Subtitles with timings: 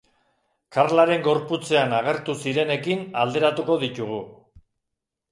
[0.75, 4.17] Carlaren gorputzean agertu zirenekin alderatuko ditugu.